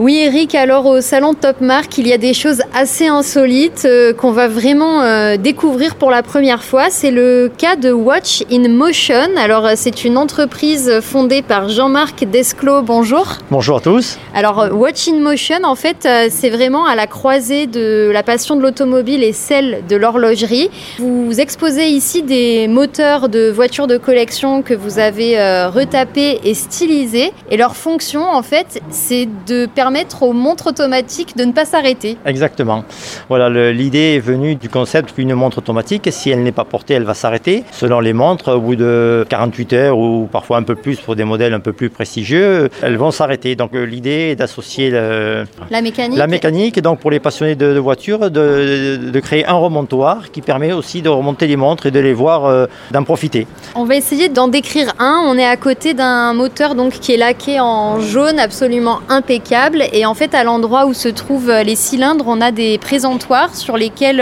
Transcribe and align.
Oui 0.00 0.16
Eric, 0.16 0.54
alors 0.54 0.86
au 0.86 1.02
salon 1.02 1.34
Top 1.34 1.60
Mark, 1.60 1.98
il 1.98 2.06
y 2.06 2.14
a 2.14 2.16
des 2.16 2.32
choses 2.32 2.62
assez 2.74 3.06
insolites 3.06 3.84
euh, 3.84 4.12
qu'on 4.12 4.32
va 4.32 4.48
vraiment 4.48 5.02
euh, 5.02 5.36
découvrir 5.36 5.96
pour 5.96 6.10
la 6.10 6.22
première 6.22 6.62
fois. 6.62 6.90
C'est 6.90 7.10
le 7.10 7.50
cas 7.56 7.76
de 7.76 7.90
Watch 7.90 8.44
in 8.50 8.68
Motion. 8.68 9.36
Alors 9.36 9.66
euh, 9.66 9.72
c'est 9.76 10.04
une 10.04 10.16
entreprise 10.16 11.00
fondée 11.00 11.42
par 11.42 11.68
Jean-Marc 11.68 12.24
Desclos. 12.24 12.82
Bonjour. 12.82 13.38
Bonjour 13.50 13.78
à 13.78 13.80
tous. 13.80 14.18
Alors 14.34 14.68
Watch 14.72 15.08
in 15.08 15.20
Motion, 15.20 15.64
en 15.64 15.74
fait, 15.74 16.08
c'est 16.30 16.50
vraiment 16.50 16.86
à 16.86 16.94
la 16.94 17.06
croisée 17.06 17.66
de 17.66 18.10
la 18.12 18.22
passion 18.22 18.56
de 18.56 18.62
l'automobile 18.62 19.22
et 19.24 19.32
celle 19.32 19.82
de 19.88 19.96
l'horlogerie. 19.96 20.70
Vous 20.98 21.40
exposez 21.40 21.88
ici 21.88 22.22
des 22.22 22.68
moteurs 22.68 23.28
de 23.28 23.50
voitures 23.50 23.86
de 23.86 23.96
collection 23.96 24.62
que 24.62 24.74
vous 24.74 24.98
avez 24.98 25.36
retapés 25.66 26.40
et 26.44 26.54
stylisés. 26.54 27.32
Et 27.50 27.56
leur 27.56 27.76
fonction, 27.76 28.22
en 28.22 28.42
fait, 28.42 28.80
c'est 28.90 29.28
de 29.46 29.66
permettre 29.66 30.22
aux 30.22 30.32
montres 30.32 30.68
automatiques 30.68 31.36
de 31.36 31.44
ne 31.44 31.52
pas 31.52 31.64
s'arrêter. 31.64 32.16
Exactement. 32.24 32.59
Voilà, 33.28 33.48
l'idée 33.72 34.16
est 34.16 34.20
venue 34.20 34.56
du 34.56 34.68
concept 34.68 35.14
qu'une 35.14 35.34
montre 35.34 35.58
automatique, 35.58 36.08
si 36.10 36.30
elle 36.30 36.42
n'est 36.42 36.52
pas 36.52 36.64
portée, 36.64 36.94
elle 36.94 37.04
va 37.04 37.14
s'arrêter. 37.14 37.64
Selon 37.72 38.00
les 38.00 38.12
montres, 38.12 38.56
au 38.56 38.60
bout 38.60 38.76
de 38.76 39.24
48 39.28 39.72
heures 39.72 39.98
ou 39.98 40.28
parfois 40.30 40.58
un 40.58 40.62
peu 40.62 40.74
plus 40.74 41.00
pour 41.00 41.16
des 41.16 41.24
modèles 41.24 41.54
un 41.54 41.60
peu 41.60 41.72
plus 41.72 41.90
prestigieux, 41.90 42.68
elles 42.82 42.96
vont 42.96 43.10
s'arrêter. 43.10 43.54
Donc 43.56 43.74
euh, 43.74 43.84
l'idée 43.84 44.30
est 44.30 44.36
d'associer 44.36 44.90
la 44.90 45.82
mécanique. 45.82 46.18
La 46.18 46.26
mécanique, 46.26 46.80
donc 46.80 47.00
pour 47.00 47.10
les 47.10 47.20
passionnés 47.20 47.54
de, 47.54 47.78
voitures, 47.78 48.30
de, 48.30 49.20
créer 49.20 49.46
un 49.46 49.54
remontoir 49.54 50.30
qui 50.30 50.40
permet 50.40 50.72
aussi 50.72 51.02
de 51.02 51.08
remonter 51.08 51.46
les 51.46 51.56
montres 51.56 51.86
et 51.86 51.90
de 51.90 52.00
les 52.00 52.14
voir, 52.14 52.46
euh, 52.46 52.66
d'en 52.90 53.04
profiter. 53.04 53.46
On 53.74 53.84
va 53.84 53.96
essayer 53.96 54.28
d'en 54.28 54.48
décrire 54.48 54.92
un. 54.98 55.22
On 55.26 55.36
est 55.36 55.46
à 55.46 55.56
côté 55.56 55.94
d'un 55.94 56.32
moteur 56.32 56.74
donc 56.74 56.92
qui 56.94 57.12
est 57.12 57.16
laqué 57.16 57.60
en 57.60 58.00
jaune, 58.00 58.38
absolument 58.38 59.00
impeccable. 59.08 59.84
Et 59.92 60.06
en 60.06 60.14
fait, 60.14 60.34
à 60.34 60.44
l'endroit 60.44 60.86
où 60.86 60.94
se 60.94 61.08
trouvent 61.08 61.52
les 61.64 61.76
cylindres, 61.76 62.24
on 62.26 62.40
a 62.40 62.49
des 62.52 62.78
présentoirs 62.78 63.54
sur 63.54 63.76
lesquels 63.76 64.20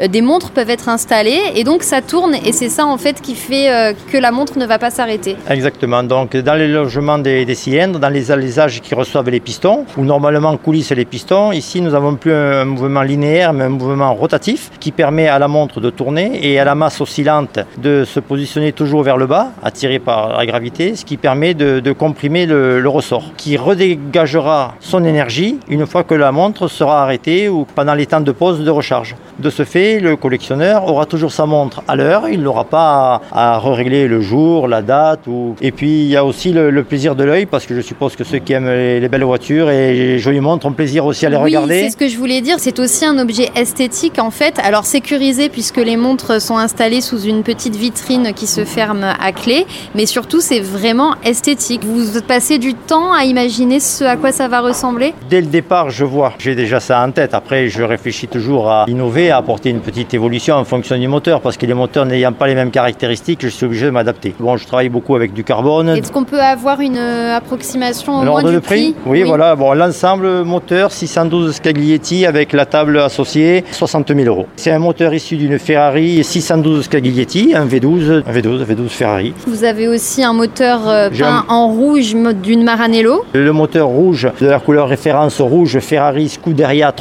euh, 0.00 0.08
des 0.08 0.22
montres 0.22 0.50
peuvent 0.50 0.70
être 0.70 0.88
installées. 0.88 1.40
Et 1.54 1.64
donc, 1.64 1.82
ça 1.82 2.02
tourne. 2.02 2.34
Et 2.34 2.52
c'est 2.52 2.68
ça, 2.68 2.86
en 2.86 2.98
fait, 2.98 3.20
qui 3.20 3.34
fait 3.34 3.70
euh, 3.70 3.92
que 4.10 4.18
la 4.18 4.30
montre 4.30 4.58
ne 4.58 4.66
va 4.66 4.78
pas 4.78 4.90
s'arrêter. 4.90 5.36
Exactement. 5.48 6.02
Donc, 6.02 6.36
dans 6.36 6.54
les 6.54 6.68
logements 6.68 7.18
des, 7.18 7.54
cylindres, 7.54 7.98
dans 7.98 8.08
les 8.08 8.30
alisages 8.30 8.80
qui 8.80 8.94
reçoivent 8.94 9.30
les 9.30 9.40
pistons, 9.40 9.84
où 9.96 10.04
normalement 10.04 10.56
coulissent 10.56 10.92
les 10.92 11.04
pistons, 11.04 11.52
ici, 11.52 11.80
nous 11.80 11.90
n'avons 11.90 12.16
plus 12.16 12.32
un 12.32 12.64
mouvement 12.64 13.02
linéaire, 13.02 13.52
mais 13.52 13.64
un 13.64 13.68
mouvement 13.68 14.14
rotatif 14.14 14.70
qui 14.80 14.92
permet 14.92 15.28
à 15.28 15.38
la 15.38 15.48
montre 15.48 15.80
de 15.80 15.90
tourner 15.90 16.38
et 16.42 16.58
à 16.58 16.64
la 16.64 16.74
masse 16.74 17.00
oscillante 17.00 17.58
de 17.78 18.04
se 18.04 18.20
positionner 18.20 18.72
toujours 18.72 19.02
vers 19.02 19.16
le 19.16 19.26
bas, 19.26 19.52
attirée 19.62 19.98
par 19.98 20.36
la 20.36 20.46
gravité, 20.46 20.94
ce 20.96 21.04
qui 21.04 21.16
permet 21.16 21.54
de, 21.54 21.92
comprimer 21.92 22.46
le, 22.46 22.88
ressort, 22.88 23.32
qui 23.36 23.56
redégagera 23.56 24.74
son 24.80 25.04
énergie 25.04 25.58
une 25.68 25.86
fois 25.86 26.04
que 26.04 26.14
la 26.14 26.32
montre 26.32 26.68
sera 26.68 27.02
arrêtée 27.02 27.48
pendant 27.74 27.94
les 27.94 28.06
temps 28.06 28.20
de 28.20 28.32
pause 28.32 28.60
de 28.60 28.70
recharge. 28.70 29.16
De 29.38 29.50
ce 29.50 29.64
fait, 29.64 30.00
le 30.00 30.16
collectionneur 30.16 30.86
aura 30.88 31.06
toujours 31.06 31.32
sa 31.32 31.46
montre 31.46 31.82
à 31.88 31.96
l'heure, 31.96 32.28
il 32.28 32.42
n'aura 32.42 32.64
pas 32.64 33.22
à, 33.32 33.58
régler 33.58 34.08
le 34.08 34.20
jour, 34.20 34.68
la 34.68 34.82
date. 34.82 35.26
Ou... 35.26 35.54
Et 35.60 35.72
puis 35.72 36.02
il 36.02 36.08
y 36.08 36.16
a 36.16 36.24
aussi 36.24 36.52
le, 36.52 36.82
plaisir 36.82 37.14
de 37.14 37.24
l'œil 37.24 37.46
parce 37.46 37.66
que 37.66 37.74
je 37.74 37.80
suppose 37.80 38.16
que 38.16 38.24
ceux 38.24 38.38
qui 38.38 38.52
aiment 38.52 38.68
les, 38.68 39.08
belles 39.08 39.24
voitures 39.24 39.70
et 39.70 39.94
les 39.94 40.18
jolies 40.18 40.40
montres 40.40 40.66
ont 40.66 40.72
plaisir 40.72 41.04
aussi 41.06 41.26
à 41.26 41.30
les 41.30 41.36
regarder. 41.36 41.82
C'est 41.84 41.90
ce 41.90 41.96
que 41.96 42.08
je 42.08 42.16
voulais 42.16 42.40
dire, 42.40 42.56
c'est 42.58 42.78
aussi 42.78 43.04
un 43.04 43.18
objet 43.18 43.50
esthétique 43.56 44.18
en 44.18 44.30
fait, 44.30 44.58
alors 44.58 44.84
sécurisé 44.84 45.48
puisque 45.48 45.78
les 45.78 45.96
montres 45.96 46.40
sont 46.40 46.56
installées 46.56 47.00
sous 47.00 47.20
une 47.22 47.42
petite 47.42 47.76
vitrine 47.76 48.32
qui 48.34 48.46
se 48.46 48.64
ferme 48.64 49.04
à 49.04 49.32
clé, 49.32 49.66
mais 49.94 50.06
surtout 50.06 50.40
c'est 50.40 50.60
vraiment 50.60 51.14
esthétique. 51.24 51.84
Vous 51.84 52.20
passez 52.26 52.58
du 52.58 52.74
temps 52.74 53.12
à 53.12 53.24
imaginer 53.24 53.80
ce 53.80 54.04
à 54.04 54.16
quoi 54.16 54.32
ça 54.32 54.48
va 54.48 54.60
ressembler? 54.60 55.14
Dès 55.28 55.40
le 55.40 55.46
départ, 55.46 55.90
je 55.90 56.04
vois, 56.04 56.32
j'ai 56.38 56.54
déjà 56.54 56.80
ça 56.80 57.02
en 57.02 57.10
tête. 57.10 57.34
Après, 57.34 57.51
je 57.52 57.82
réfléchis 57.82 58.28
toujours 58.28 58.70
à 58.70 58.84
innover, 58.88 59.30
à 59.30 59.36
apporter 59.38 59.70
une 59.70 59.80
petite 59.80 60.14
évolution 60.14 60.56
en 60.56 60.64
fonction 60.64 60.98
du 60.98 61.08
moteur, 61.08 61.40
parce 61.40 61.56
que 61.56 61.66
les 61.66 61.74
moteurs 61.74 62.06
n'ayant 62.06 62.32
pas 62.32 62.46
les 62.46 62.54
mêmes 62.54 62.70
caractéristiques, 62.70 63.40
je 63.42 63.48
suis 63.48 63.66
obligé 63.66 63.86
de 63.86 63.90
m'adapter. 63.90 64.34
Bon, 64.38 64.56
je 64.56 64.66
travaille 64.66 64.88
beaucoup 64.88 65.14
avec 65.14 65.32
du 65.32 65.44
carbone. 65.44 65.90
Est-ce 65.90 66.12
qu'on 66.12 66.24
peut 66.24 66.40
avoir 66.40 66.80
une 66.80 66.96
euh, 66.96 67.36
approximation 67.36 68.20
au 68.20 68.24
moins 68.24 68.42
du 68.42 68.54
de 68.54 68.58
prix, 68.58 68.94
oui, 69.06 69.22
voilà. 69.22 69.54
Bon, 69.56 69.72
l'ensemble 69.72 70.44
moteur 70.44 70.92
612 70.92 71.54
Scaglietti 71.56 72.26
avec 72.26 72.52
la 72.52 72.66
table 72.66 72.98
associée, 72.98 73.64
60 73.70 74.08
000 74.14 74.20
euros. 74.26 74.46
C'est 74.56 74.70
un 74.70 74.78
moteur 74.78 75.14
issu 75.14 75.36
d'une 75.36 75.58
Ferrari 75.58 76.22
612 76.24 76.84
Scaglietti, 76.84 77.52
un 77.54 77.66
V12, 77.66 78.22
un 78.26 78.32
V12, 78.32 78.62
un 78.62 78.64
V12 78.64 78.88
Ferrari. 78.88 79.34
Vous 79.46 79.64
avez 79.64 79.88
aussi 79.88 80.24
un 80.24 80.32
moteur 80.32 80.88
euh, 80.88 81.10
peint 81.10 81.44
en 81.48 81.68
rouge 81.68 82.14
d'une 82.42 82.64
Maranello. 82.64 83.24
Le 83.32 83.52
moteur 83.52 83.88
rouge 83.88 84.28
de 84.40 84.46
la 84.46 84.60
couleur 84.60 84.88
référence 84.88 85.40
rouge 85.40 85.78
Ferrari 85.78 86.28
Scuderia 86.28 86.92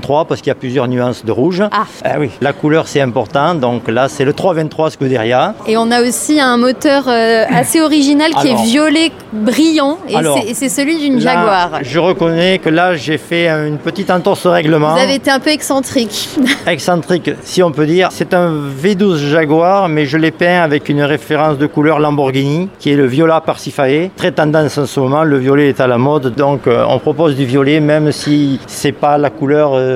323 0.00 0.24
parce 0.26 0.40
qu'il 0.40 0.48
y 0.48 0.52
a 0.52 0.54
plusieurs 0.54 0.88
nuances 0.88 1.24
de 1.24 1.32
rouge. 1.32 1.62
Ah. 1.72 1.84
ah. 2.04 2.16
oui, 2.18 2.30
la 2.40 2.52
couleur 2.52 2.88
c'est 2.88 3.00
important. 3.00 3.54
Donc 3.54 3.88
là 3.88 4.08
c'est 4.08 4.24
le 4.24 4.32
323 4.32 4.90
Scuderia. 4.90 5.54
Et 5.66 5.76
on 5.76 5.90
a 5.90 6.02
aussi 6.02 6.40
un 6.40 6.56
moteur 6.56 7.04
euh, 7.08 7.44
assez 7.54 7.80
original 7.80 8.32
qui 8.40 8.48
est 8.48 8.62
violet 8.62 9.12
brillant 9.32 9.98
et 10.08 10.54
c'est 10.54 10.68
celui 10.68 10.98
d'une 10.98 11.20
Jaguar. 11.20 11.80
Je 11.82 11.98
reconnais 11.98 12.58
que 12.58 12.68
là 12.68 12.96
j'ai 12.96 13.18
fait 13.18 13.48
une 13.48 13.78
petite 13.78 14.10
entorse 14.10 14.46
au 14.46 14.50
règlement. 14.50 14.94
Vous 14.94 15.00
avez 15.00 15.16
été 15.16 15.30
un 15.30 15.40
peu 15.40 15.50
excentrique. 15.50 16.28
excentrique 16.66 17.30
si 17.42 17.62
on 17.62 17.72
peut 17.72 17.86
dire. 17.86 18.08
C'est 18.10 18.34
un 18.34 18.52
V12 18.52 19.30
Jaguar 19.30 19.88
mais 19.88 20.06
je 20.06 20.16
l'ai 20.16 20.30
peint 20.30 20.62
avec 20.62 20.88
une 20.88 21.02
référence 21.02 21.58
de 21.58 21.66
couleur 21.66 21.98
Lamborghini 21.98 22.68
qui 22.78 22.90
est 22.90 22.96
le 22.96 23.06
viola 23.06 23.40
Parsifae. 23.40 24.10
Très 24.16 24.32
tendance 24.32 24.78
en 24.78 24.86
ce 24.86 25.00
moment, 25.00 25.24
le 25.24 25.38
violet 25.38 25.68
est 25.68 25.80
à 25.80 25.86
la 25.86 25.98
mode 25.98 26.34
donc 26.34 26.66
euh, 26.66 26.84
on 26.88 26.98
propose 26.98 27.36
du 27.36 27.44
violet, 27.44 27.80
même 27.80 28.12
si 28.12 28.60
c'est 28.66 28.92
pas 28.92 29.18
la 29.18 29.30
couleur 29.30 29.72
euh, 29.74 29.87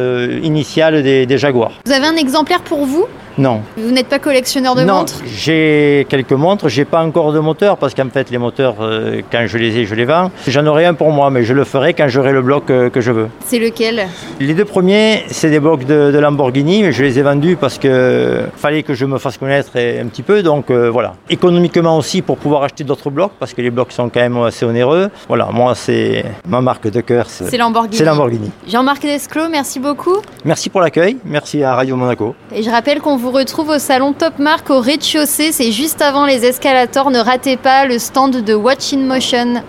initiale 0.42 1.02
des, 1.02 1.26
des 1.26 1.38
Jaguars. 1.38 1.72
Vous 1.84 1.92
avez 1.92 2.06
un 2.06 2.16
exemplaire 2.16 2.60
pour 2.60 2.84
vous? 2.86 3.06
Non. 3.38 3.62
Vous 3.76 3.90
n'êtes 3.90 4.08
pas 4.08 4.18
collectionneur 4.18 4.74
de 4.74 4.84
montres 4.84 5.14
J'ai 5.24 6.06
quelques 6.08 6.32
montres, 6.32 6.68
j'ai 6.68 6.84
pas 6.84 7.02
encore 7.02 7.32
de 7.32 7.38
moteur 7.38 7.78
parce 7.78 7.94
qu'en 7.94 8.08
fait 8.10 8.30
les 8.30 8.38
moteurs, 8.38 8.76
euh, 8.80 9.22
quand 9.30 9.44
je 9.46 9.58
les 9.58 9.78
ai, 9.78 9.86
je 9.86 9.94
les 9.94 10.04
vends. 10.04 10.30
J'en 10.46 10.66
aurai 10.66 10.84
un 10.84 10.94
pour 10.94 11.10
moi, 11.10 11.30
mais 11.30 11.42
je 11.42 11.54
le 11.54 11.64
ferai 11.64 11.94
quand 11.94 12.08
j'aurai 12.08 12.32
le 12.32 12.42
bloc 12.42 12.70
euh, 12.70 12.90
que 12.90 13.00
je 13.00 13.10
veux. 13.10 13.28
C'est 13.46 13.58
lequel? 13.58 14.06
Les 14.38 14.54
deux 14.54 14.64
premiers, 14.64 15.24
c'est 15.28 15.50
des 15.50 15.60
blocs 15.60 15.84
de, 15.84 16.18
Lamborghini, 16.22 16.82
mais 16.82 16.92
je 16.92 17.02
les 17.02 17.18
ai 17.18 17.22
vendus 17.22 17.56
parce 17.56 17.78
que 17.78 18.42
fallait 18.56 18.82
que 18.82 18.94
je 18.94 19.06
me 19.06 19.18
fasse 19.18 19.38
connaître 19.38 19.70
un 19.76 20.06
petit 20.06 20.22
peu, 20.22 20.42
donc 20.42 20.70
euh, 20.70 20.90
voilà. 20.90 21.14
Économiquement 21.30 21.96
aussi 21.96 22.22
pour 22.22 22.36
pouvoir 22.36 22.62
acheter 22.62 22.84
d'autres 22.84 23.10
blocs 23.10 23.32
parce 23.40 23.54
que 23.54 23.62
les 23.62 23.70
blocs 23.70 23.92
sont 23.92 24.08
quand 24.08 24.20
même 24.20 24.36
assez 24.38 24.64
onéreux. 24.64 25.10
Voilà, 25.26 25.48
moi 25.52 25.74
c'est 25.74 26.24
ma 26.46 26.60
marque 26.60 26.88
de 26.88 27.00
cœur. 27.00 27.26
C'est 27.28 27.56
Lamborghini. 27.56 27.96
C'est 27.96 28.04
Lamborghini. 28.04 28.50
Jean-Marc 28.68 29.02
Desclos, 29.02 29.48
merci 29.50 29.80
beaucoup. 29.80 30.18
Merci 30.44 30.68
pour 30.68 30.80
l'accueil, 30.80 31.16
merci 31.24 31.64
à 31.64 31.74
Radio 31.74 31.96
Monaco. 31.96 32.34
Et 32.54 32.62
je 32.62 32.70
rappelle 32.70 33.00
qu'on 33.00 33.16
vous 33.22 33.30
retrouve 33.30 33.68
au 33.68 33.78
salon 33.78 34.14
Top 34.14 34.40
Mark 34.40 34.68
au 34.68 34.80
rez-de-chaussée. 34.80 35.52
C'est 35.52 35.70
juste 35.70 36.02
avant 36.02 36.26
les 36.26 36.44
escalators. 36.44 37.12
Ne 37.12 37.20
ratez 37.20 37.56
pas 37.56 37.86
le 37.86 38.00
stand 38.00 38.42
de 38.42 38.52
Watch 38.52 38.92
in 38.92 38.98
Motion. 38.98 39.60